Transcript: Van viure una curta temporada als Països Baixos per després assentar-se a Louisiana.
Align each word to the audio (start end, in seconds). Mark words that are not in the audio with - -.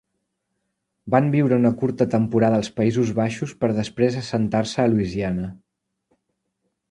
Van 1.15 1.27
viure 1.35 1.59
una 1.61 1.71
curta 1.81 2.07
temporada 2.13 2.59
als 2.61 2.71
Països 2.79 3.11
Baixos 3.19 3.53
per 3.63 3.69
després 3.81 4.19
assentar-se 4.23 4.83
a 4.85 4.89
Louisiana. 4.95 5.51